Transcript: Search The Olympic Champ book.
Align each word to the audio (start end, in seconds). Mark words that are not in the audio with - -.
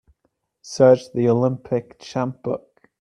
Search 0.63 1.11
The 1.13 1.29
Olympic 1.29 1.99
Champ 1.99 2.41
book. 2.41 2.89